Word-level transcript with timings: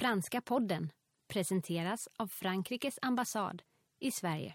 Franska 0.00 0.40
podden 0.40 0.92
presenteras 1.28 2.08
av 2.16 2.26
Frankrikes 2.26 2.98
ambassad 3.02 3.62
i 3.98 4.10
Sverige. 4.10 4.54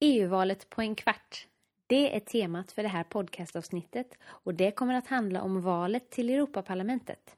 EU-valet 0.00 0.70
på 0.70 0.82
en 0.82 0.94
kvart. 0.94 1.48
Det 1.86 2.16
är 2.16 2.20
temat 2.20 2.72
för 2.72 2.82
det 2.82 2.88
här 2.88 3.04
podcastavsnittet 3.04 4.18
och 4.24 4.54
det 4.54 4.70
kommer 4.70 4.94
att 4.94 5.06
handla 5.06 5.42
om 5.42 5.60
valet 5.60 6.10
till 6.10 6.30
Europaparlamentet. 6.30 7.36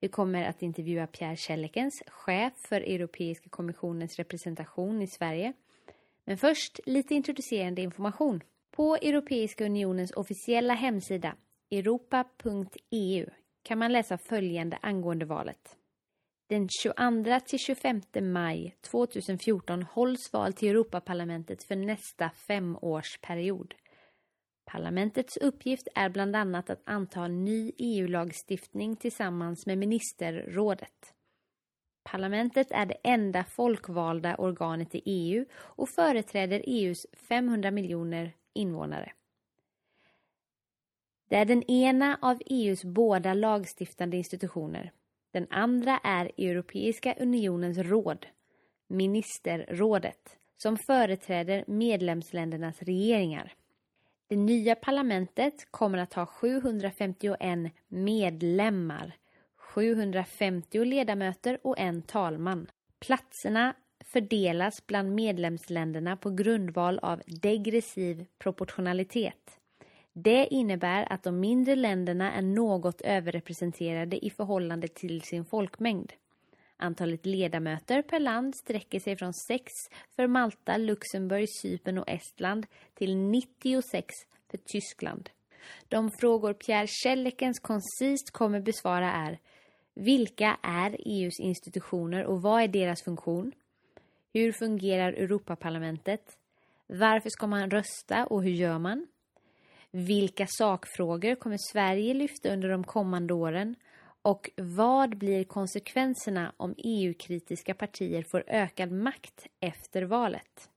Vi 0.00 0.08
kommer 0.08 0.44
att 0.44 0.62
intervjua 0.62 1.06
Pierre 1.06 1.36
Kjellekens, 1.36 2.02
chef 2.06 2.52
för 2.56 2.80
Europeiska 2.80 3.48
kommissionens 3.48 4.16
representation 4.16 5.02
i 5.02 5.06
Sverige. 5.06 5.52
Men 6.24 6.38
först 6.38 6.80
lite 6.86 7.14
introducerande 7.14 7.82
information. 7.82 8.40
På 8.70 8.96
Europeiska 8.96 9.64
unionens 9.64 10.12
officiella 10.12 10.74
hemsida 10.74 11.36
europa.eu 11.70 13.26
kan 13.62 13.78
man 13.78 13.92
läsa 13.92 14.18
följande 14.18 14.78
angående 14.82 15.24
valet. 15.24 15.76
Den 16.54 16.68
22 16.68 17.40
till 17.46 17.58
25 17.58 18.00
maj 18.22 18.76
2014 18.80 19.82
hålls 19.82 20.32
val 20.32 20.52
till 20.52 20.68
Europaparlamentet 20.68 21.64
för 21.64 21.76
nästa 21.76 22.30
femårsperiod. 22.30 23.74
Parlamentets 24.64 25.36
uppgift 25.36 25.88
är 25.94 26.08
bland 26.08 26.36
annat 26.36 26.70
att 26.70 26.82
anta 26.84 27.28
ny 27.28 27.72
EU-lagstiftning 27.78 28.96
tillsammans 28.96 29.66
med 29.66 29.78
ministerrådet. 29.78 31.14
Parlamentet 32.02 32.70
är 32.70 32.86
det 32.86 32.96
enda 33.02 33.44
folkvalda 33.44 34.36
organet 34.36 34.94
i 34.94 35.02
EU 35.04 35.44
och 35.54 35.88
företräder 35.88 36.62
EUs 36.66 37.06
500 37.28 37.70
miljoner 37.70 38.32
invånare. 38.52 39.12
Det 41.28 41.36
är 41.36 41.44
den 41.44 41.62
ena 41.62 42.18
av 42.22 42.38
EUs 42.46 42.84
båda 42.84 43.34
lagstiftande 43.34 44.16
institutioner. 44.16 44.92
Den 45.34 45.46
andra 45.50 46.00
är 46.02 46.30
Europeiska 46.36 47.14
unionens 47.18 47.78
råd, 47.78 48.26
ministerrådet, 48.88 50.36
som 50.56 50.76
företräder 50.76 51.64
medlemsländernas 51.66 52.82
regeringar. 52.82 53.52
Det 54.28 54.36
nya 54.36 54.74
parlamentet 54.74 55.66
kommer 55.70 55.98
att 55.98 56.14
ha 56.14 56.26
751 56.26 57.72
medlemmar, 57.88 59.16
750 59.56 60.84
ledamöter 60.84 61.58
och 61.62 61.78
en 61.78 62.02
talman. 62.02 62.66
Platserna 63.00 63.74
fördelas 64.04 64.86
bland 64.86 65.14
medlemsländerna 65.14 66.16
på 66.16 66.30
grundval 66.30 66.98
av 66.98 67.22
degressiv 67.26 68.26
proportionalitet. 68.38 69.60
Det 70.16 70.46
innebär 70.50 71.12
att 71.12 71.22
de 71.22 71.40
mindre 71.40 71.74
länderna 71.76 72.32
är 72.32 72.42
något 72.42 73.00
överrepresenterade 73.00 74.26
i 74.26 74.30
förhållande 74.30 74.88
till 74.88 75.22
sin 75.22 75.44
folkmängd. 75.44 76.12
Antalet 76.76 77.26
ledamöter 77.26 78.02
per 78.02 78.20
land 78.20 78.56
sträcker 78.56 79.00
sig 79.00 79.16
från 79.16 79.34
6 79.34 79.64
för 80.16 80.26
Malta, 80.26 80.76
Luxemburg, 80.76 81.46
Cypern 81.62 81.98
och 81.98 82.08
Estland 82.08 82.66
till 82.94 83.16
96 83.16 84.06
för 84.50 84.58
Tyskland. 84.58 85.30
De 85.88 86.10
frågor 86.20 86.52
Pierre 86.52 86.86
Schellekens 86.86 87.58
koncist 87.58 88.30
kommer 88.30 88.60
besvara 88.60 89.12
är 89.12 89.38
Vilka 89.94 90.58
är 90.62 90.96
EUs 90.98 91.40
institutioner 91.40 92.24
och 92.24 92.42
vad 92.42 92.62
är 92.62 92.68
deras 92.68 93.02
funktion? 93.02 93.52
Hur 94.32 94.52
fungerar 94.52 95.12
Europaparlamentet? 95.12 96.38
Varför 96.86 97.30
ska 97.30 97.46
man 97.46 97.70
rösta 97.70 98.26
och 98.26 98.42
hur 98.42 98.50
gör 98.50 98.78
man? 98.78 99.06
Vilka 99.96 100.46
sakfrågor 100.48 101.34
kommer 101.34 101.58
Sverige 101.72 102.14
lyfta 102.14 102.52
under 102.52 102.68
de 102.68 102.84
kommande 102.84 103.34
åren? 103.34 103.74
Och 104.22 104.50
vad 104.56 105.18
blir 105.18 105.44
konsekvenserna 105.44 106.52
om 106.56 106.74
EU-kritiska 106.78 107.74
partier 107.74 108.24
får 108.30 108.44
ökad 108.46 108.92
makt 108.92 109.46
efter 109.60 110.02
valet? 110.02 110.68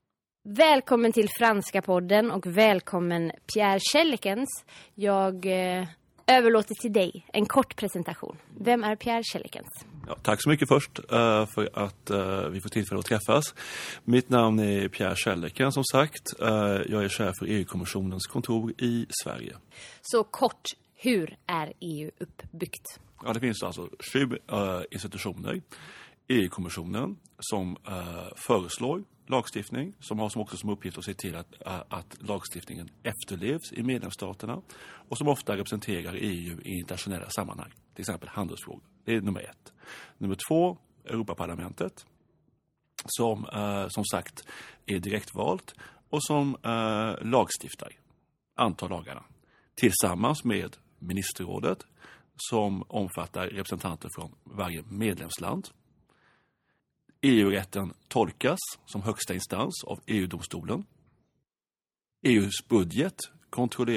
Välkommen 0.42 1.12
till 1.12 1.28
Franska 1.38 1.82
podden 1.82 2.30
och 2.30 2.46
välkommen 2.46 3.32
Pierre 3.54 3.80
Schellekens. 3.92 4.64
Jag 4.94 5.46
eh, 5.46 5.88
överlåter 6.26 6.74
till 6.74 6.92
dig 6.92 7.26
en 7.32 7.46
kort 7.46 7.76
presentation. 7.76 8.36
Vem 8.60 8.84
är 8.84 8.96
Pierre 8.96 9.22
Schellekens? 9.32 9.86
Ja, 10.08 10.16
tack 10.22 10.42
så 10.42 10.48
mycket 10.48 10.68
först 10.68 10.98
uh, 10.98 11.46
för 11.46 11.70
att 11.72 12.10
uh, 12.10 12.48
vi 12.48 12.60
får 12.60 12.68
tillfälle 12.68 12.98
att 12.98 13.06
träffas. 13.06 13.54
Mitt 14.04 14.28
namn 14.28 14.58
är 14.58 14.88
Pierre 14.88 15.16
Schelleken 15.16 15.72
som 15.72 15.84
sagt. 15.84 16.40
Uh, 16.42 16.48
jag 16.88 17.04
är 17.04 17.08
chef 17.08 17.34
för 17.38 17.46
EU-kommissionens 17.46 18.26
kontor 18.26 18.72
i 18.78 19.06
Sverige. 19.24 19.56
Så 20.02 20.24
kort, 20.24 20.62
hur 20.94 21.36
är 21.46 21.72
EU 21.80 22.10
uppbyggt? 22.18 23.00
Ja, 23.24 23.32
det 23.32 23.40
finns 23.40 23.62
alltså 23.62 23.88
sju 24.12 24.38
institutioner. 24.90 25.60
EU-kommissionen 26.28 27.16
som 27.38 27.76
eh, 27.88 28.28
föreslår 28.36 29.04
lagstiftning 29.26 29.94
som 30.00 30.18
har 30.18 30.28
som 30.28 30.42
också 30.42 30.56
som 30.56 30.70
uppgift 30.70 30.98
att 30.98 31.04
se 31.04 31.14
till 31.14 31.36
att, 31.36 31.66
eh, 31.66 31.80
att 31.88 32.16
lagstiftningen 32.22 32.90
efterlevs 33.02 33.72
i 33.72 33.82
medlemsstaterna 33.82 34.62
och 35.08 35.18
som 35.18 35.28
ofta 35.28 35.56
representerar 35.56 36.14
EU 36.14 36.60
i 36.60 36.78
internationella 36.78 37.30
sammanhang, 37.30 37.70
till 37.94 38.02
exempel 38.02 38.28
handelsfrågor. 38.28 38.82
Det 39.04 39.14
är 39.14 39.20
nummer 39.20 39.40
ett. 39.40 39.72
Nummer 40.18 40.36
två, 40.48 40.78
Europaparlamentet 41.04 42.06
som 43.04 43.46
eh, 43.52 43.88
som 43.88 44.04
sagt 44.04 44.44
är 44.86 44.98
direktvalt 44.98 45.74
och 46.10 46.24
som 46.24 46.56
eh, 46.64 47.26
lagstiftar, 47.26 47.92
antar 48.54 48.88
lagarna 48.88 49.24
tillsammans 49.74 50.44
med 50.44 50.76
ministerrådet 50.98 51.78
som 52.36 52.84
omfattar 52.88 53.46
representanter 53.46 54.08
från 54.14 54.34
varje 54.44 54.82
medlemsland 54.82 55.68
EU-rätten 57.22 57.92
tolkas 58.08 58.58
som 58.86 59.02
högsta 59.02 59.34
instans 59.34 59.84
av 59.84 60.00
EU-domstolen. 60.06 60.84
EUs 62.26 62.68
budget 62.68 63.14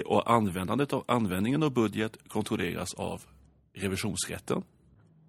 och 0.05 0.31
användandet 0.31 0.93
av 0.93 1.03
användningen 1.07 1.63
av 1.63 1.73
budget 1.73 2.17
kontrolleras 2.27 2.93
av 2.93 3.21
revisionsrätten. 3.73 4.63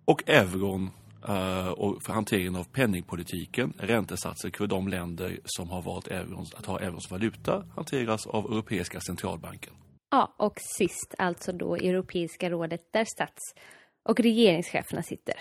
Och 0.05 0.29
euron 0.29 0.91
eh, 1.29 1.69
och 1.69 2.03
för 2.07 2.13
hanteringen 2.13 2.57
av 2.57 2.65
penningpolitiken, 2.65 3.73
räntesatser 3.79 4.51
för 4.57 4.67
de 4.67 4.89
länder 4.89 5.41
som 5.45 5.71
har 5.71 5.83
valt 5.83 6.09
eurons, 6.09 6.55
att 6.55 6.67
ha 6.67 6.81
eurons 6.81 7.11
valuta 7.11 7.65
hanteras 7.75 8.27
av 8.27 8.45
Europeiska 8.45 9.01
centralbanken. 9.01 9.73
Ja, 10.11 10.35
och 10.39 10.59
sist 10.79 11.15
alltså 11.19 11.53
då 11.53 11.77
Europeiska 11.77 12.51
rådet 12.51 12.93
där 12.93 13.05
stats- 13.05 13.55
och 14.03 14.21
regeringscheferna 14.21 15.03
sitter. 15.03 15.35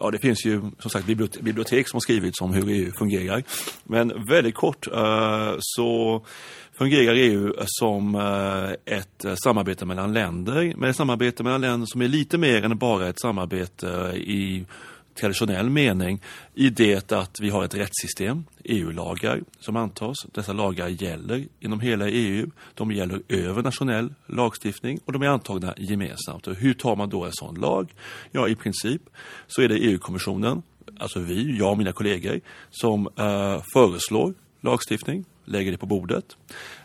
Ja, 0.00 0.10
det 0.10 0.18
finns 0.18 0.46
ju 0.46 0.60
som 0.78 0.90
sagt 0.90 1.06
bibliotek 1.40 1.88
som 1.88 1.96
har 1.96 2.00
skrivits 2.00 2.40
om 2.40 2.52
hur 2.52 2.68
EU 2.68 2.92
fungerar. 2.98 3.42
Men 3.84 4.26
väldigt 4.26 4.54
kort 4.54 4.86
eh, 4.86 5.54
så 5.58 6.22
fungerar 6.72 7.14
EU 7.14 7.52
som 7.66 8.14
eh, 8.14 8.96
ett 8.96 9.24
eh, 9.24 9.34
samarbete 9.34 9.84
mellan 9.84 10.12
länder. 10.12 10.74
Men 10.76 10.90
ett 10.90 10.96
samarbete 10.96 11.42
mellan 11.42 11.60
länder 11.60 11.86
som 11.86 12.02
är 12.02 12.08
lite 12.08 12.38
mer 12.38 12.64
än 12.64 12.78
bara 12.78 13.08
ett 13.08 13.20
samarbete 13.20 14.12
i 14.16 14.64
traditionell 15.14 15.70
mening 15.70 16.20
i 16.54 16.70
det 16.70 17.12
att 17.12 17.40
vi 17.40 17.50
har 17.50 17.64
ett 17.64 17.74
rättssystem, 17.74 18.44
EU-lagar 18.64 19.40
som 19.60 19.76
antas. 19.76 20.16
Dessa 20.32 20.52
lagar 20.52 20.88
gäller 20.88 21.46
inom 21.60 21.80
hela 21.80 22.08
EU. 22.08 22.50
De 22.74 22.92
gäller 22.92 23.22
över 23.28 23.62
nationell 23.62 24.14
lagstiftning 24.26 24.98
och 25.04 25.12
de 25.12 25.22
är 25.22 25.28
antagna 25.28 25.74
gemensamt. 25.76 26.46
Och 26.46 26.54
hur 26.54 26.74
tar 26.74 26.96
man 26.96 27.08
då 27.08 27.24
en 27.24 27.32
sån 27.32 27.54
lag? 27.54 27.94
Ja, 28.30 28.48
i 28.48 28.54
princip 28.54 29.02
så 29.46 29.62
är 29.62 29.68
det 29.68 29.74
EU-kommissionen, 29.74 30.62
alltså 30.98 31.18
vi, 31.18 31.58
jag 31.58 31.70
och 31.70 31.78
mina 31.78 31.92
kollegor, 31.92 32.40
som 32.70 33.06
uh, 33.06 33.62
föreslår 33.72 34.34
lagstiftning, 34.60 35.24
lägger 35.44 35.72
det 35.72 35.78
på 35.78 35.86
bordet. 35.86 36.36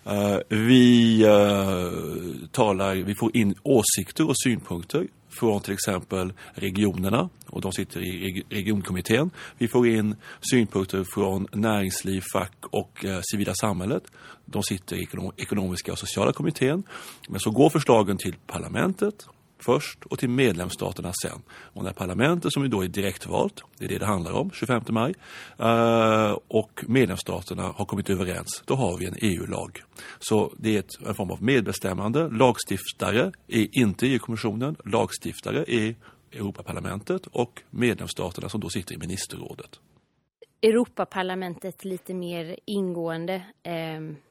Uh, 0.08 0.38
vi 0.50 1.26
uh, 1.26 2.48
talar, 2.52 2.96
vi 2.96 3.16
får 3.16 3.38
in 3.38 3.56
åsikter 3.64 4.28
och 4.28 4.38
synpunkter 4.44 5.08
från 5.38 5.62
till 5.62 5.74
exempel 5.74 6.34
regionerna 6.54 7.30
och 7.46 7.62
de 7.62 7.72
sitter 7.72 8.02
i 8.02 8.44
regionkommittén. 8.50 9.30
Vi 9.58 9.68
får 9.68 9.88
in 9.88 10.16
synpunkter 10.52 11.04
från 11.14 11.48
näringsliv, 11.54 12.24
fack 12.34 12.54
och 12.62 13.06
eh, 13.06 13.20
civila 13.32 13.54
samhället. 13.54 14.04
De 14.46 14.64
sitter 14.64 14.96
i 14.96 15.08
ekonomiska 15.38 15.92
och 15.92 16.00
sociala 16.00 16.34
kommittén. 16.34 16.84
Men 17.30 17.40
så 17.40 17.52
går 17.52 17.70
förslagen 17.70 18.18
till 18.18 18.36
parlamentet 18.48 19.28
först 19.60 20.06
och 20.06 20.20
till 20.20 20.30
medlemsstaterna 20.30 21.14
sen. 21.22 21.42
Och 21.50 21.84
när 21.84 21.94
parlamentet 21.94 22.54
som 22.54 22.64
ju 22.64 22.70
då 22.70 22.84
är 22.84 22.88
direktvalt, 22.88 23.64
det 23.78 23.86
är 23.86 23.90
det 23.90 23.98
det 23.98 24.06
handlar 24.06 24.32
om, 24.32 24.52
25 24.52 24.84
maj, 24.90 25.14
eh, 25.60 26.38
och 26.48 26.84
medlemsstaterna 26.88 27.64
har 27.64 27.86
kommit 27.86 28.10
överens, 28.10 28.64
då 28.66 28.76
har 28.76 28.98
vi 28.98 29.06
en 29.06 29.16
EU-lag. 29.22 29.84
Så 30.20 30.54
det 30.58 30.76
är 30.76 30.80
ett, 30.80 31.08
en 31.08 31.16
form 31.16 31.32
av 31.32 31.44
medbestämmande. 31.44 32.30
Lagstiftare 32.30 33.32
är 33.48 33.68
inte 33.72 34.08
EU-kommissionen, 34.08 34.76
lagstiftare 34.86 35.66
är 35.68 35.96
Europaparlamentet 36.32 37.28
och 37.28 37.62
medlemsstaterna 37.70 38.50
som 38.50 38.62
då 38.62 38.70
sitter 38.70 38.96
i 38.96 38.98
ministerrådet. 38.98 39.80
Europaparlamentet 40.62 41.86
lite 41.86 42.14
mer 42.14 42.60
ingående. 42.66 43.36
Eh 43.64 44.27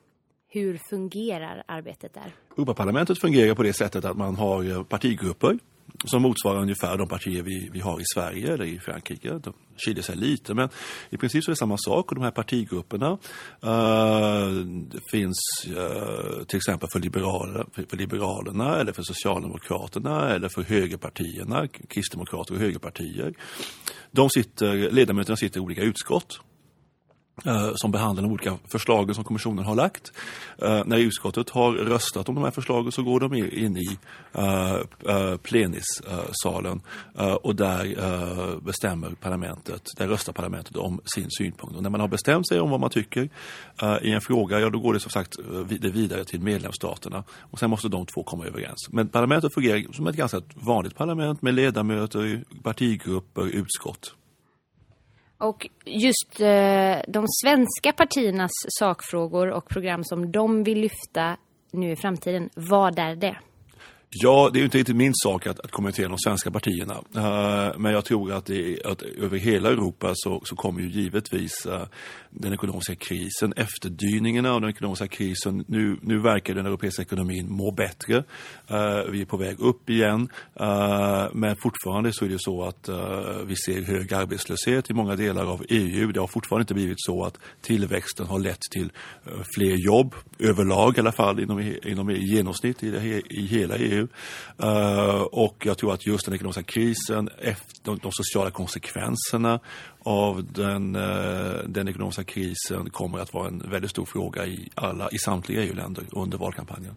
hur 0.56 0.80
fungerar 0.90 1.62
arbetet 1.68 2.14
där? 2.14 2.32
Europaparlamentet 2.56 3.20
fungerar 3.20 3.54
på 3.54 3.62
det 3.62 3.72
sättet 3.72 4.04
att 4.04 4.16
man 4.16 4.36
har 4.36 4.70
eh, 4.70 4.82
partigrupper 4.82 5.58
som 6.04 6.22
motsvarar 6.22 6.60
ungefär 6.60 6.98
de 6.98 7.08
partier 7.08 7.42
vi, 7.42 7.70
vi 7.72 7.80
har 7.80 8.00
i 8.00 8.04
Sverige 8.14 8.52
eller 8.52 8.64
i 8.64 8.78
Frankrike. 8.78 9.28
De 9.28 9.52
skiljer 9.76 10.02
sig 10.02 10.16
lite, 10.16 10.54
men 10.54 10.68
i 11.10 11.16
princip 11.16 11.44
så 11.44 11.50
är 11.50 11.52
det 11.52 11.56
samma 11.56 11.76
sak. 11.78 12.08
Och 12.08 12.14
de 12.14 12.24
här 12.24 12.30
partigrupperna 12.30 13.18
uh, 13.64 14.66
finns 15.10 15.38
uh, 15.66 16.44
till 16.44 16.56
exempel 16.56 16.88
för, 16.92 17.00
liberaler, 17.00 17.66
för, 17.72 17.82
för, 17.82 17.96
Liberalerna 17.96 18.76
eller 18.76 18.92
för 18.92 19.02
Socialdemokraterna 19.02 20.30
eller 20.30 20.48
för 20.48 20.62
högerpartierna, 20.62 21.68
kristdemokrater 21.68 22.54
och 22.54 22.60
högerpartier. 22.60 23.34
De 24.10 24.30
sitter, 24.30 24.90
ledamöterna 24.90 25.36
sitter 25.36 25.60
i 25.60 25.62
olika 25.62 25.82
utskott 25.82 26.40
Eh, 27.44 27.70
som 27.74 27.90
behandlar 27.90 28.22
de 28.22 28.32
olika 28.32 28.58
förslagen 28.68 29.14
som 29.14 29.24
kommissionen 29.24 29.64
har 29.64 29.74
lagt. 29.74 30.12
Uh, 30.62 30.82
när 30.86 30.98
utskottet 30.98 31.50
har 31.50 31.72
röstat 31.72 32.28
om 32.28 32.34
de 32.34 32.44
här 32.44 32.50
förslagen 32.50 32.92
så 32.92 33.02
går 33.02 33.20
de 33.20 33.34
in 33.34 33.76
i 33.76 33.98
eh, 34.32 34.74
uh, 35.08 35.32
uh, 35.32 35.36
plenissalen 35.36 36.80
och 37.42 37.56
där 37.56 38.60
bestämmer 38.60 39.10
parlamentet, 39.10 39.82
där 39.96 40.08
röstar 40.08 40.32
parlamentet 40.32 40.76
om 40.76 41.00
sin 41.04 41.30
synpunkt. 41.30 41.76
Och 41.76 41.82
när 41.82 41.90
man 41.90 42.00
har 42.00 42.08
bestämt 42.08 42.48
sig 42.48 42.60
om 42.60 42.70
vad 42.70 42.80
man 42.80 42.90
tycker 42.90 43.28
i 44.02 44.10
en 44.10 44.20
fråga, 44.20 44.60
ja 44.60 44.70
då 44.70 44.78
går 44.78 44.94
det 44.94 45.00
som 45.00 45.10
sagt 45.10 45.36
det 45.68 45.90
vidare 45.90 46.24
till 46.24 46.40
medlemsstaterna 46.40 47.24
och 47.50 47.58
sen 47.58 47.70
måste 47.70 47.88
de 47.88 48.06
två 48.06 48.22
komma 48.22 48.46
överens. 48.46 48.88
Men 48.90 49.08
parlamentet 49.08 49.54
fungerar 49.54 49.92
som 49.92 50.06
ett 50.06 50.16
ganska 50.16 50.40
vanligt 50.54 50.96
parlament 50.96 51.42
med 51.42 51.54
ledamöter, 51.54 52.44
partigrupper, 52.62 53.46
utskott. 53.46 54.14
Och 55.38 55.68
just 55.84 56.40
eh, 56.40 56.98
de 57.08 57.24
svenska 57.42 57.92
partiernas 57.96 58.50
sakfrågor 58.78 59.50
och 59.50 59.68
program 59.68 60.04
som 60.04 60.32
de 60.32 60.62
vill 60.64 60.80
lyfta 60.80 61.36
nu 61.70 61.92
i 61.92 61.96
framtiden, 61.96 62.50
vad 62.54 62.98
är 62.98 63.16
det? 63.16 63.36
Ja, 64.10 64.50
det 64.52 64.58
är 64.58 64.60
ju 64.60 64.64
inte 64.64 64.78
riktigt 64.78 64.96
min 64.96 65.14
sak 65.14 65.46
att, 65.46 65.60
att 65.60 65.70
kommentera 65.70 66.08
de 66.08 66.18
svenska 66.18 66.50
partierna. 66.50 66.94
Uh, 66.94 67.78
men 67.78 67.92
jag 67.92 68.04
tror 68.04 68.32
att, 68.32 68.46
det, 68.46 68.82
att 68.84 69.02
över 69.02 69.38
hela 69.38 69.68
Europa 69.68 70.12
så, 70.14 70.42
så 70.44 70.56
kommer 70.56 70.80
ju 70.80 70.88
givetvis 70.88 71.66
uh, 71.66 71.82
den 72.30 72.52
ekonomiska 72.52 72.94
krisen, 72.94 73.52
efterdyningarna 73.56 74.52
av 74.52 74.60
den 74.60 74.70
ekonomiska 74.70 75.08
krisen. 75.08 75.64
Nu, 75.68 75.98
nu 76.02 76.18
verkar 76.18 76.54
den 76.54 76.66
europeiska 76.66 77.02
ekonomin 77.02 77.46
må 77.50 77.70
bättre. 77.70 78.16
Uh, 78.16 79.10
vi 79.10 79.20
är 79.20 79.24
på 79.24 79.36
väg 79.36 79.60
upp 79.60 79.90
igen. 79.90 80.28
men 81.32 81.56
fortfarande 81.56 82.12
så 82.12 82.24
är 82.24 82.28
det 82.28 82.38
så 82.38 82.64
att 82.64 82.88
vi 83.46 83.56
ser 83.56 83.82
hög 83.82 84.14
arbetslöshet 84.14 84.90
i 84.90 84.94
många 84.94 85.16
delar 85.16 85.44
av 85.44 85.64
EU. 85.68 86.12
Det 86.12 86.20
har 86.20 86.26
fortfarande 86.26 86.62
inte 86.62 86.74
blivit 86.74 86.96
så 86.98 87.24
att 87.24 87.38
tillväxten 87.62 88.26
har 88.26 88.38
lett 88.38 88.60
till 88.70 88.92
fler 89.54 89.86
jobb, 89.86 90.14
överlag 90.38 90.96
i 90.96 91.00
alla 91.00 91.12
fall 91.12 91.40
inom, 91.40 91.74
inom 91.84 92.10
genomsnitt 92.10 92.82
i, 92.82 92.90
det, 92.90 93.22
i 93.30 93.46
hela 93.46 93.76
EU. 93.76 93.95
Uh, 94.00 95.22
och 95.22 95.66
jag 95.66 95.78
tror 95.78 95.92
att 95.92 96.06
just 96.06 96.24
den 96.24 96.34
ekonomiska 96.34 96.62
krisen, 96.62 97.30
de, 97.82 97.98
de 97.98 98.12
sociala 98.12 98.50
konsekvenserna 98.50 99.60
av 99.98 100.44
den, 100.52 100.96
uh, 100.96 101.68
den 101.68 101.88
ekonomiska 101.88 102.24
krisen 102.24 102.90
kommer 102.90 103.18
att 103.18 103.34
vara 103.34 103.48
en 103.48 103.70
väldigt 103.70 103.90
stor 103.90 104.04
fråga 104.04 104.46
i, 104.46 104.70
alla, 104.74 105.08
i 105.12 105.18
samtliga 105.18 105.62
EU-länder 105.62 106.04
under 106.12 106.38
valkampanjen. 106.38 106.96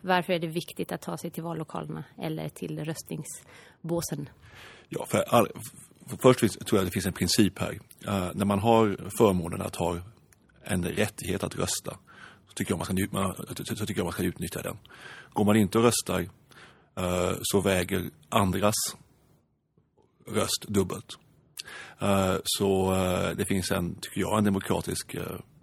Varför 0.00 0.32
är 0.32 0.38
det 0.38 0.46
viktigt 0.46 0.92
att 0.92 1.02
ta 1.02 1.18
sig 1.18 1.30
till 1.30 1.42
vallokalerna 1.42 2.04
eller 2.22 2.48
till 2.48 2.84
röstningsbåsen? 2.84 4.28
Ja, 4.88 5.06
för, 5.08 5.24
all, 5.28 5.48
för 6.06 6.16
först 6.16 6.40
finns, 6.40 6.56
tror 6.56 6.78
jag 6.78 6.86
det 6.86 6.90
finns 6.90 7.06
en 7.06 7.12
princip 7.12 7.58
här. 7.58 7.72
Uh, 8.08 8.30
när 8.34 8.44
man 8.44 8.58
har 8.58 8.96
förmånen 9.18 9.62
att 9.62 9.76
ha 9.76 9.96
en 10.64 10.84
rättighet 10.84 11.44
att 11.44 11.56
rösta 11.56 11.96
så 12.48 12.54
tycker 12.54 12.72
jag 12.72 12.78
man 12.78 13.34
ska, 13.34 13.74
så 13.74 13.86
tycker 13.86 14.00
jag 14.00 14.04
man 14.04 14.12
ska 14.12 14.22
utnyttja 14.22 14.62
den. 14.62 14.78
Går 15.32 15.44
man 15.44 15.56
inte 15.56 15.78
och 15.78 15.84
röstar 15.84 16.28
eh, 16.96 17.32
så 17.42 17.60
väger 17.60 18.10
andras 18.28 18.74
röst 20.26 20.64
dubbelt. 20.68 21.18
Eh, 21.98 22.36
så 22.44 22.94
eh, 22.94 23.36
det 23.36 23.44
finns 23.44 23.70
en, 23.70 23.94
tycker 23.94 24.20
jag, 24.20 24.38
en 24.38 24.44
demokratisk 24.44 25.16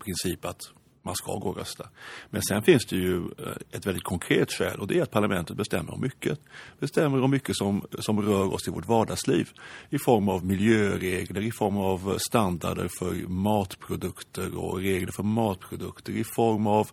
princip 0.03 0.45
att 0.45 0.61
man 1.05 1.15
ska 1.15 1.35
gå 1.35 1.49
och 1.49 1.57
rösta. 1.57 1.89
Men 2.29 2.41
sen 2.41 2.61
finns 2.61 2.85
det 2.85 2.95
ju 2.95 3.17
eh, 3.17 3.47
ett 3.71 3.85
väldigt 3.85 4.03
konkret 4.03 4.51
skäl 4.51 4.79
och 4.79 4.87
det 4.87 4.97
är 4.97 5.03
att 5.03 5.11
parlamentet 5.11 5.57
bestämmer 5.57 5.93
om 5.93 6.01
mycket. 6.01 6.39
Bestämmer 6.79 7.21
om 7.21 7.31
mycket 7.31 7.55
som, 7.55 7.85
som 7.99 8.21
rör 8.21 8.53
oss 8.53 8.67
i 8.67 8.71
vårt 8.71 8.87
vardagsliv. 8.87 9.49
I 9.89 9.97
form 9.99 10.29
av 10.29 10.45
miljöregler, 10.45 11.41
i 11.41 11.51
form 11.51 11.77
av 11.77 12.17
standarder 12.17 12.89
för 12.99 13.27
matprodukter 13.27 14.57
och 14.57 14.79
regler 14.79 15.11
för 15.11 15.23
matprodukter. 15.23 16.13
I 16.13 16.23
form 16.35 16.67
av 16.67 16.87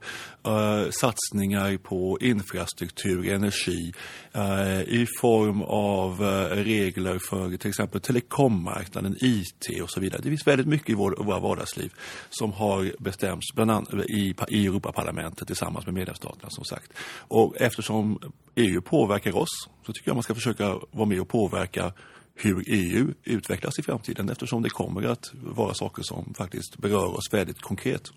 uh, 0.49 0.91
satsningar 0.91 1.77
på 1.77 2.19
infrastruktur, 2.21 3.29
energi. 3.29 3.93
Uh, 4.37 4.83
I 4.83 5.07
form 5.21 5.63
av 5.63 6.23
uh, 6.23 6.65
regler 6.65 7.19
för 7.19 7.57
till 7.57 7.69
exempel 7.69 8.01
telekommarknaden, 8.01 9.17
IT 9.21 9.83
och 9.83 9.91
så 9.91 10.01
vidare. 10.01 10.21
Det 10.23 10.29
finns 10.29 10.47
väldigt 10.47 10.67
mycket 10.67 10.91
i 10.91 10.95
vår, 10.95 11.25
våra 11.25 11.39
vardagsliv 11.39 11.93
som 12.31 12.53
har 12.53 12.93
bestämts 12.99 13.55
bland 13.55 13.71
annat 13.71 14.02
i, 14.05 14.35
i 14.49 14.67
Europaparlamentet 14.67 15.47
tillsammans 15.47 15.87
med 15.87 15.95
medlemsstaterna 15.95 16.51
som 16.51 16.65
sagt. 16.65 16.93
Och 17.29 17.61
eftersom 17.61 18.19
EU 18.55 18.81
påverkar 18.81 19.37
oss 19.37 19.69
så 19.87 19.93
tycker 19.93 20.09
jag 20.09 20.17
man 20.17 20.23
ska 20.23 20.35
försöka 20.35 20.79
vara 20.91 21.07
med 21.07 21.21
och 21.21 21.29
påverka 21.29 21.93
hur 22.35 22.65
EU 22.67 23.15
utvecklas 23.25 23.79
i 23.79 23.83
framtiden 23.83 24.29
eftersom 24.29 24.63
det 24.63 24.71
kommer 24.71 25.03
att 25.03 25.31
vara 25.35 25.75
saker 25.75 26.03
som 26.03 26.35
faktiskt 26.35 26.79
berör 26.79 27.17
oss 27.17 27.33
väldigt 27.33 27.61
konkret. 27.61 28.13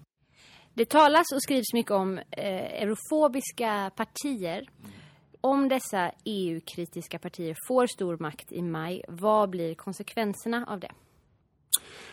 Det 0.74 0.90
talas 0.90 1.32
och 1.34 1.44
skrivs 1.44 1.74
mycket 1.74 1.92
om 1.92 2.18
eh, 2.18 2.82
eurofobiska 2.84 3.92
partier. 3.96 4.70
Om 5.42 5.70
dessa 5.70 6.12
EU-kritiska 6.24 7.20
partier 7.20 7.56
får 7.68 7.88
stor 7.88 8.18
makt 8.18 8.52
i 8.52 8.62
maj, 8.62 9.04
vad 9.08 9.50
blir 9.50 9.76
konsekvenserna 9.76 10.66
av 10.68 10.80
det? 10.80 10.92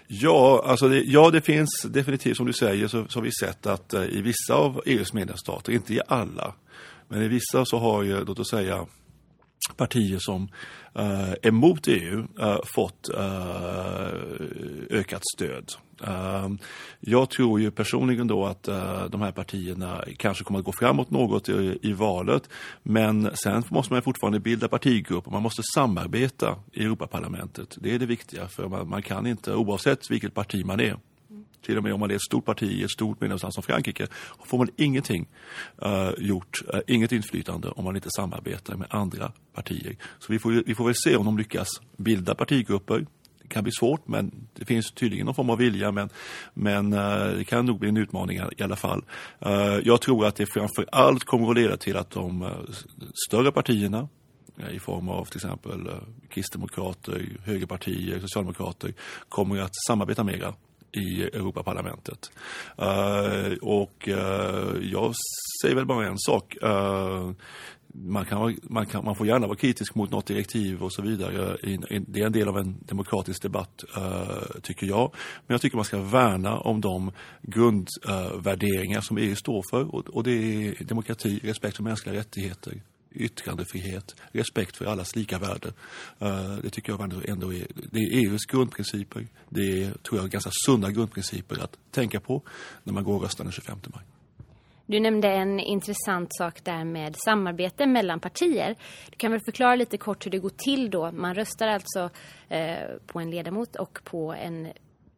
Ja, 0.07 0.65
alltså 0.67 0.89
det, 0.89 1.01
ja, 1.01 1.31
det 1.31 1.41
finns 1.41 1.87
definitivt 1.89 2.37
som 2.37 2.47
du 2.47 2.53
säger 2.53 2.89
så, 2.89 3.05
så 3.09 3.19
har 3.19 3.25
vi 3.25 3.33
sett 3.33 3.67
att 3.67 3.95
eh, 3.95 4.05
i 4.05 4.23
vissa 4.23 4.55
av 4.55 4.83
EUs 4.87 5.13
medlemsstater, 5.13 5.73
inte 5.73 5.95
i 5.95 6.01
alla, 6.09 6.55
men 7.09 7.23
i 7.23 7.29
vissa 7.29 7.65
så 7.65 7.79
har 7.79 8.03
ju, 8.03 8.25
låt 8.25 8.39
oss 8.39 8.51
säga, 8.51 8.87
partier 9.77 10.19
som 10.19 10.49
eh, 10.95 11.05
uh, 11.05 11.35
är 11.43 11.51
mot 11.51 11.89
EU 11.89 12.19
uh, 12.19 12.27
eh, 12.41 12.59
fått 12.75 13.11
uh, 13.15 13.27
ökat 14.91 15.23
stöd. 15.35 15.73
Uh, 16.09 16.49
jag 17.01 17.31
tror 17.31 17.61
ju 17.61 17.71
personligen 17.71 18.27
då 18.27 18.47
att 18.47 18.69
uh, 18.69 19.05
de 19.11 19.21
här 19.21 19.33
partierna 19.33 20.05
kanske 20.17 20.45
kommer 20.45 20.59
att 20.59 20.65
gå 20.65 20.73
framåt 20.73 21.11
något 21.11 21.49
i, 21.49 21.79
i, 21.83 21.93
valet. 21.93 22.49
Men 22.83 23.31
sen 23.37 23.63
måste 23.69 23.93
man 23.93 24.03
fortfarande 24.03 24.41
bilda 24.41 24.69
partigrupper. 24.69 25.31
Man 25.31 25.43
måste 25.43 25.63
samarbeta 25.75 26.57
i 26.73 26.85
Europaparlamentet. 26.85 27.77
Det 27.81 27.95
är 27.95 27.99
det 27.99 28.07
viktiga 28.07 28.49
för 28.49 28.69
man, 28.69 28.89
man 28.89 29.03
kan 29.03 29.27
inte 29.27 29.55
oavsett 29.55 30.11
vilket 30.11 30.35
parti 30.35 30.65
man 30.65 30.81
är 30.81 30.97
till 31.63 31.77
och 31.77 31.83
med 31.83 31.95
om 31.95 32.01
man 32.01 32.11
är 32.11 32.15
ett 32.15 32.23
stort 32.23 32.45
parti 32.45 32.63
i 32.63 32.83
ett 32.83 32.91
stort 32.91 33.21
medlemsland 33.21 33.55
som 33.55 33.63
Frankrike, 33.63 34.07
får 34.45 34.59
man 34.59 34.69
ingenting 34.77 35.29
uh, 35.87 36.11
gjort, 36.19 36.63
uh, 36.75 36.81
inget 36.87 37.13
inflytande 37.13 37.69
om 37.69 37.85
man 37.85 37.97
inte 37.97 38.09
samarbetar 38.17 38.77
med 38.77 38.87
andra 38.91 39.33
partier. 39.55 39.97
Så 40.19 40.33
vi 40.33 40.39
får, 40.39 40.63
vi 40.67 40.75
får 40.75 40.85
väl 40.85 40.95
se 40.95 41.17
om 41.17 41.25
de 41.25 41.39
lyckas 41.39 41.69
bilda 41.97 42.35
partigrupper. 42.35 43.07
Det 43.43 43.49
kan 43.49 43.63
bli 43.63 43.73
svårt, 43.73 44.09
men 44.09 44.49
det 44.55 44.65
finns 44.65 44.93
tydligen 44.93 45.27
någon 45.27 45.35
form 45.35 45.51
av 45.51 45.59
vilja, 45.59 45.93
men, 45.93 46.09
men 46.55 46.93
uh, 46.93 47.37
det 47.37 47.45
kan 47.45 47.67
nog 47.67 47.79
bli 47.79 47.89
en 47.89 47.97
utmaning 47.97 48.41
i 48.59 48.63
alla 48.63 48.77
fall. 48.77 49.05
jag 49.83 50.01
tror 50.01 50.27
att 50.27 50.37
det 50.37 50.47
framför 50.47 50.87
allt 50.93 51.25
kommer 51.25 51.51
att 51.51 51.57
leda 51.57 51.77
till 51.77 51.97
att 51.97 52.11
de 52.11 52.51
större 53.29 53.53
partierna, 53.53 54.09
i 54.71 54.79
form 54.79 55.09
av 55.09 55.25
till 55.25 55.37
exempel 55.37 55.91
kristdemokrater, 56.29 57.29
högerpartier, 57.45 58.21
socialdemokrater 58.21 58.95
kommer 59.29 59.61
att 59.61 59.71
samarbeta 59.87 60.25
mer 60.25 60.53
i 60.93 61.23
Europaparlamentet. 61.23 62.31
Uh, 62.83 63.55
och 63.63 64.09
uh, 64.09 64.93
jag 64.93 65.13
säger 65.63 65.75
väl 65.75 65.87
bara 65.87 66.07
en 66.07 66.19
sak. 66.19 66.57
Uh, 66.63 67.31
man, 67.95 68.25
kan, 68.25 68.57
man, 68.63 68.87
kan, 68.87 69.05
man 69.05 69.17
får 69.17 69.27
gärna 69.27 69.47
vara 69.47 69.57
kritisk 69.57 69.95
mot 69.95 70.11
något 70.11 70.27
direktiv 70.27 70.83
och 70.83 70.93
så 70.93 71.03
vidare. 71.03 71.57
Det 72.07 72.21
är 72.21 72.27
en 72.27 72.33
del 72.33 72.49
av 72.49 72.59
en 72.59 72.77
demokratisk 72.81 73.43
debatt, 73.43 73.85
tycker 74.63 74.87
jag. 74.87 75.11
Men 75.47 75.55
jag 75.55 75.61
tycker 75.61 75.77
man 75.77 75.85
ska 75.85 75.99
värna 75.99 76.59
om 76.59 76.81
de 76.81 77.11
grundvärderingar 77.43 79.01
som 79.01 79.19
EU 79.19 79.37
står 79.37 79.63
för. 79.71 80.15
Och 80.17 80.23
det 80.23 80.31
är 80.33 80.85
demokrati, 80.85 81.41
respekt 81.43 81.77
för 81.77 81.83
mänskliga 81.83 82.15
rättigheter, 82.15 82.83
yttrandefrihet, 83.15 84.17
respekt 84.33 84.77
för 84.77 84.85
allas 84.85 85.17
lika 85.17 85.39
värde. 85.39 85.73
Eh, 86.19 86.55
det 86.63 86.71
tycker 86.71 86.93
jag 86.93 87.01
ändå, 87.01 87.17
ändå 87.29 87.55
är, 87.55 87.67
det 87.91 88.01
är 88.01 88.27
EUs 88.27 88.47
grundprinciper. 88.47 89.27
Det 89.49 89.83
är, 89.83 89.93
tror 89.93 90.21
jag, 90.21 90.31
ganska 90.31 90.51
sunda 90.67 90.91
grundprinciper 90.91 91.65
att 91.65 91.79
tänka 91.91 92.21
på 92.21 92.43
när 92.85 92.93
man 92.93 93.05
går 93.05 93.15
och 93.15 93.23
röstar 93.23 93.45
den 93.45 93.53
25 93.53 93.79
maj. 93.95 94.05
Du 94.87 95.01
nämnde 95.01 95.29
en 95.29 95.61
intressant 95.61 96.29
sak 96.37 96.65
där 96.65 96.85
med 96.85 97.17
samarbete 97.17 97.87
mellan 97.87 98.21
partier. 98.21 98.77
Du 99.11 99.17
kan 99.17 99.31
väl 99.33 99.41
förklara 99.41 99.75
lite 99.75 99.99
kort 99.99 100.27
hur 100.27 100.31
det 100.31 100.39
går 100.39 100.53
till 100.57 100.91
då? 100.91 101.13
Man 101.13 101.35
röstar 101.35 101.69
alltså 101.69 102.11
eh, 102.49 102.97
på 103.07 103.21
en 103.21 103.31
ledamot 103.31 103.77
och 103.77 103.99
på 104.05 104.33
en 104.33 104.69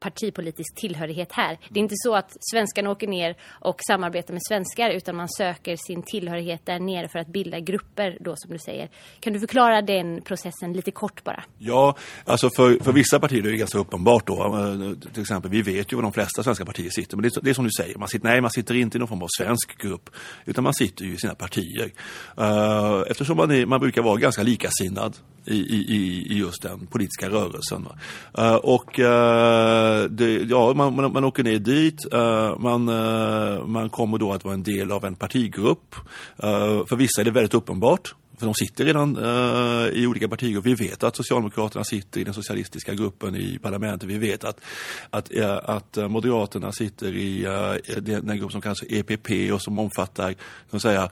partipolitisk 0.04 0.75
tillhörighet 0.75 1.32
här. 1.32 1.58
Det 1.68 1.80
är 1.80 1.82
inte 1.82 1.94
så 1.96 2.14
att 2.14 2.37
svenskarna 2.52 2.90
åker 2.90 3.06
ner 3.06 3.37
och 3.49 3.76
samarbetar 3.87 4.32
med 4.32 4.42
svenskar 4.49 4.90
utan 4.90 5.16
man 5.16 5.28
söker 5.28 5.76
sin 5.76 6.02
tillhörighet 6.02 6.66
där 6.66 6.78
nere 6.78 7.08
för 7.08 7.18
att 7.18 7.28
bilda 7.28 7.61
grupper 7.61 8.18
då 8.20 8.34
som 8.37 8.52
du 8.52 8.58
säger. 8.58 8.90
Kan 9.20 9.32
du 9.32 9.40
förklara 9.40 9.82
den 9.82 10.23
processen 10.23 10.73
lite 10.73 10.90
kort 10.90 11.25
bara? 11.25 11.44
Ja, 11.58 11.96
alltså 12.25 12.50
för, 12.56 12.84
för 12.84 12.92
vissa 12.92 13.20
partier 13.20 13.46
är 13.46 13.50
det 13.50 13.56
ganska 13.56 13.78
uppenbart 13.78 14.26
då. 14.26 14.37
Till 15.12 15.23
exempel, 15.23 15.50
vi 15.50 15.62
vet 15.62 15.92
ju 15.92 15.96
var 15.96 16.02
de 16.02 16.12
flesta 16.12 16.42
svenska 16.42 16.64
partier 16.64 16.90
sitter. 16.90 17.16
Men 17.16 17.23
det 17.23 17.37
är, 17.37 17.42
det 17.42 17.50
är 17.50 17.54
som 17.54 17.64
du 17.64 17.70
säger, 17.70 17.99
man 17.99 18.08
sitter, 18.08 18.28
nej 18.28 18.40
man 18.40 18.50
sitter 18.50 18.75
inte 18.75 18.99
i 18.99 19.00
någon 19.00 19.08
form 19.08 19.23
av 19.23 19.28
svensk 19.38 19.78
grupp. 19.78 20.11
Utan 20.44 20.64
man 20.64 20.75
sitter 20.75 21.04
ju 21.04 21.14
i 21.14 21.16
sina 21.16 21.34
partier. 21.34 21.92
Eh, 22.38 23.02
eftersom 23.11 23.37
man, 23.37 23.50
är, 23.50 23.66
man 23.66 23.80
brukar 23.80 24.02
vara 24.02 24.16
ganska 24.16 24.42
likasinnad 24.42 25.16
i, 25.46 25.56
i, 25.56 26.26
i 26.30 26.38
just 26.38 26.62
den 26.62 26.86
politiska 26.86 27.28
rörelsen. 27.28 27.86
Uh, 28.38 28.54
och 28.54 28.98
uh, 28.98 30.10
det, 30.10 30.42
ja, 30.48 30.72
man, 30.74 30.96
man, 30.96 31.12
man, 31.12 31.24
åker 31.24 31.42
ner 31.42 31.58
dit, 31.58 32.14
uh, 32.14 32.58
man, 32.58 32.84
man 33.70 33.90
kommer 33.90 34.18
då 34.18 34.32
att 34.32 34.44
vara 34.44 34.54
en 34.54 34.62
del 34.62 34.92
av 34.92 35.04
en 35.04 35.14
partigrupp. 35.14 35.94
för 36.88 36.96
vissa 36.96 37.20
är 37.20 37.24
det 37.24 37.30
väldigt 37.30 37.54
uppenbart 37.54 38.14
för 38.38 38.47
de 38.47 38.55
sitter 38.55 38.85
redan 38.85 39.17
uh, 39.17 39.88
i 39.88 40.07
olika 40.07 40.29
partier. 40.29 40.61
Vi 40.61 40.75
vet 40.75 41.03
att 41.03 41.17
Socialdemokraterna 41.17 41.85
sitter 41.85 42.21
i 42.21 42.25
den 42.25 42.35
socialistiska 42.35 42.95
gruppen 42.95 43.37
i 43.37 43.59
parlamentet. 43.59 44.09
Vi 44.09 44.19
vet 44.19 44.45
att, 44.45 44.61
att, 45.11 45.33
uh, 45.33 45.59
att 45.64 45.97
eh, 45.97 46.09
Moderaterna 46.09 46.73
sitter 46.73 47.17
i 47.17 47.47
uh, 47.47 48.03
den, 48.03 48.26
den 48.26 48.38
grupp 48.38 48.53
som 48.53 48.61
kallas 48.61 48.83
EPP 48.88 49.53
och 49.53 49.62
som 49.62 49.79
omfattar 49.79 50.35
som 50.71 50.81
säga, 50.81 51.11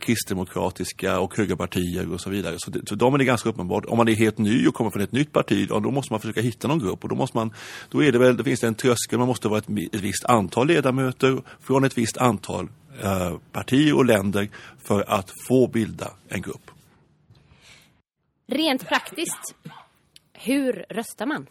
kristdemokratiska 0.00 1.20
och 1.20 1.36
högerpartier 1.36 2.12
och 2.12 2.20
så 2.20 2.30
vidare. 2.30 2.54
Så, 2.58 2.70
det, 2.70 2.88
så 2.88 2.94
de 2.94 3.14
är 3.14 3.18
det 3.18 3.24
ganska 3.24 3.48
uppenbart. 3.48 3.84
Om 3.84 3.96
man 3.96 4.08
är 4.08 4.14
helt 4.14 4.38
ny 4.38 4.66
och 4.68 4.74
kommer 4.74 4.90
från 4.90 5.02
ett 5.02 5.12
nytt 5.12 5.32
parti, 5.32 5.68
då, 5.68 5.80
då 5.80 5.90
måste 5.90 6.12
man 6.12 6.20
försöka 6.20 6.40
hitta 6.40 6.68
någon 6.68 6.78
grupp. 6.78 7.02
Och 7.02 7.08
då, 7.08 7.14
måste 7.14 7.36
man, 7.36 7.52
då 7.90 8.02
är 8.02 8.12
det 8.12 8.18
väl, 8.18 8.36
då 8.36 8.44
finns 8.44 8.60
det 8.60 8.66
en 8.66 8.74
tröskel, 8.74 9.18
man 9.18 9.28
måste 9.28 9.48
vara 9.48 9.58
ett, 9.58 9.68
ett 9.92 10.00
visst 10.00 10.24
antal 10.24 10.66
ledamöter 10.66 11.42
från 11.60 11.84
ett 11.84 11.98
visst 11.98 12.16
antal 12.16 12.68
Eh, 13.00 13.36
partier 13.52 13.96
och 13.96 14.04
länder 14.04 14.48
för 14.78 15.04
att 15.08 15.30
få 15.48 15.66
bilda 15.66 16.10
en 16.28 16.42
grupp. 16.42 16.70
Rent 18.46 18.88
praktiskt, 18.88 19.54
hur 20.32 20.84
röstar 20.90 21.26
man? 21.26 21.46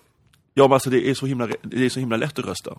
Ja, 0.53 0.63
men 0.63 0.73
alltså 0.73 0.89
det 0.89 1.09
är 1.09 1.13
så 1.13 1.25
himla, 1.25 1.49
det 1.61 1.85
är 1.85 1.89
så 1.89 1.99
himla 1.99 2.17
lätt 2.17 2.39
att 2.39 2.45
rösta. 2.45 2.77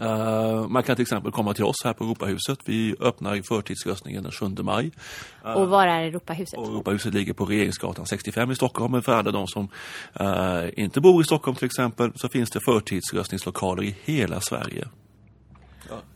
Uh, 0.00 0.68
man 0.68 0.82
kan 0.82 0.96
till 0.96 1.02
exempel 1.02 1.32
komma 1.32 1.54
till 1.54 1.64
oss 1.64 1.84
här 1.84 1.92
på 1.92 2.04
Europahuset. 2.04 2.58
Vi 2.64 2.94
öppnar 3.00 3.42
förtidsröstningen 3.48 4.22
den 4.22 4.32
7 4.32 4.46
maj. 4.62 4.90
Uh, 5.44 5.52
och 5.52 5.68
var 5.68 5.86
är 5.86 6.02
Europahuset? 6.02 6.58
Och 6.58 6.66
Europahuset 6.66 7.14
ligger 7.14 7.32
på 7.32 7.44
Regeringsgatan 7.44 8.06
65 8.06 8.50
i 8.50 8.56
Stockholm. 8.56 8.92
Men 8.92 9.02
för 9.02 9.12
alla 9.12 9.30
de 9.30 9.46
som 9.46 9.68
uh, 10.20 10.70
inte 10.76 11.00
bor 11.00 11.20
i 11.22 11.24
Stockholm 11.24 11.56
till 11.56 11.66
exempel 11.66 12.12
så 12.14 12.28
finns 12.28 12.50
det 12.50 12.60
förtidsröstningslokaler 12.60 13.82
i 13.82 13.96
hela 14.04 14.40
Sverige. 14.40 14.88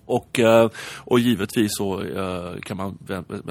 Och, 0.06 0.38
eh, 0.38 0.70
och 0.96 1.18
givetvis 1.20 1.76
så 1.76 2.02
eh, 2.02 2.60
kan 2.60 2.76
man, 2.76 2.98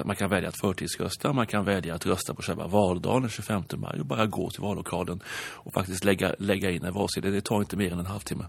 man 0.05 0.15
kan 0.15 0.29
välja 0.29 0.49
att 0.49 0.59
förtidsrösta, 0.59 1.33
man 1.33 1.47
kan 1.47 1.65
välja 1.65 1.95
att 1.95 2.05
rösta 2.05 2.33
på 2.33 2.41
själva 2.41 2.67
valdagen 2.67 3.21
den 3.21 3.29
25 3.31 3.63
maj 3.75 3.99
och 3.99 4.05
bara 4.05 4.25
gå 4.25 4.49
till 4.49 4.61
vallokalen 4.61 5.23
och 5.53 5.73
faktiskt 5.73 6.03
lägga, 6.03 6.35
lägga 6.39 6.71
in 6.71 6.83
en 6.83 6.93
valsedel. 6.93 7.33
Det 7.33 7.41
tar 7.41 7.59
inte 7.59 7.77
mer 7.77 7.91
än 7.91 7.99
en 7.99 8.05
halvtimme. 8.05 8.45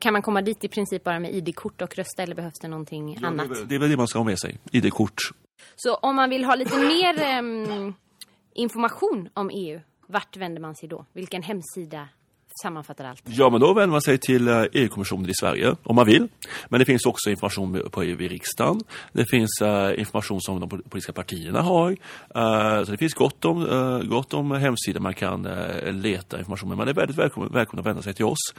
Kan 0.00 0.12
man 0.12 0.22
komma 0.22 0.42
dit 0.42 0.64
i 0.64 0.68
princip 0.68 1.04
bara 1.04 1.20
med 1.20 1.34
ID-kort 1.34 1.82
och 1.82 1.96
rösta 1.96 2.22
eller 2.22 2.34
behövs 2.34 2.58
det 2.62 2.68
någonting 2.68 3.18
ja, 3.20 3.26
annat? 3.26 3.68
Det 3.68 3.74
är 3.74 3.78
väl 3.78 3.90
det 3.90 3.96
man 3.96 4.08
ska 4.08 4.18
ha 4.18 4.24
med 4.24 4.38
sig, 4.38 4.58
ID-kort. 4.70 5.20
Så 5.76 5.94
om 5.94 6.16
man 6.16 6.30
vill 6.30 6.44
ha 6.44 6.54
lite 6.54 6.78
mer 6.78 7.38
um, 7.38 7.94
information 8.54 9.28
om 9.34 9.50
EU, 9.52 9.80
vart 10.06 10.36
vänder 10.36 10.60
man 10.60 10.76
sig 10.76 10.88
då? 10.88 11.04
Vilken 11.12 11.42
hemsida 11.42 12.08
sammanfattar 12.62 13.04
allt. 13.04 13.22
Ja, 13.24 13.50
men 13.50 13.60
då 13.60 13.74
vänder 13.74 13.92
man 13.92 14.02
sig 14.02 14.18
till 14.18 14.48
eh, 14.48 14.62
EU-kommissionen 14.72 15.30
i 15.30 15.34
Sverige 15.34 15.76
om 15.82 15.96
man 15.96 16.06
vill. 16.06 16.28
Men 16.68 16.80
det 16.80 16.84
finns 16.84 17.06
också 17.06 17.30
information 17.30 17.82
på 17.90 18.02
EU 18.02 18.20
i 18.22 18.28
riksdagen. 18.28 18.80
Det 19.12 19.24
finns 19.30 19.62
uh, 19.62 20.00
information 20.00 20.40
som 20.40 20.60
de 20.60 20.68
politiska 20.68 21.12
partierna 21.12 21.62
har. 21.62 21.90
Uh, 21.90 22.84
så 22.84 22.90
det 22.90 22.98
finns 22.98 23.14
gott 23.14 23.44
om, 23.44 23.66
uh, 23.66 24.02
gott 24.02 24.34
om 24.34 24.50
hemsidor 24.50 25.00
man 25.00 25.14
kan 25.14 25.48
leta 26.02 26.38
information. 26.38 26.68
Men 26.68 26.78
man 26.78 26.88
är 26.88 26.92
väldigt 26.92 27.18
välkommen, 27.18 27.52
välkommen 27.52 27.80
att 27.80 27.86
vända 27.86 28.02
sig 28.02 28.14
till 28.14 28.24
oss. 28.24 28.54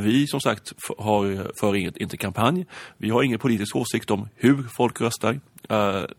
vi 0.00 0.26
som 0.26 0.40
sagt 0.40 0.72
har, 0.98 1.50
för 1.60 1.76
inget, 1.76 1.96
inte 1.96 2.16
kampanj. 2.16 2.66
Vi 2.96 3.10
har 3.10 3.22
ingen 3.22 3.38
politisk 3.38 3.76
åsikt 3.76 4.10
om 4.10 4.28
hur 4.34 4.62
folk 4.76 5.00
röstar. 5.00 5.40